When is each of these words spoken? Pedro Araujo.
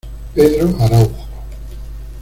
Pedro 0.33 0.73
Araujo. 0.83 1.27